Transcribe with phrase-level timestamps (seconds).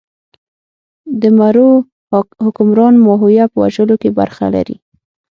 [1.21, 1.69] د مرو
[2.45, 4.75] حکمران ماهویه په وژلو کې برخه لري.